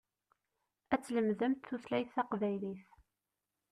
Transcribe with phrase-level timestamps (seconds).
[0.93, 2.83] Ad tlemdemt tutlayt taqbaylit.